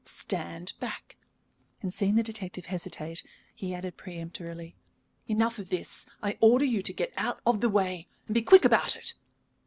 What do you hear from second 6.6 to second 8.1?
you to get out of the way.